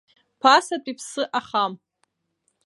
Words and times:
Ԥасатәи 0.41 0.97
ԥсы 0.97 1.23
ахам. 1.39 1.73